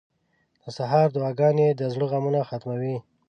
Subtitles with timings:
[0.63, 2.97] •د سهار دعاګانې د زړه غمونه ختموي.